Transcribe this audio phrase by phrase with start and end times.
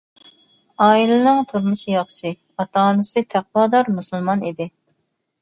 [0.85, 4.71] ئائىلىنىڭ تۇرمۇشى ياخشى، ئاتا-ئانىسى تەقۋادار مۇسۇلمان ئىدى.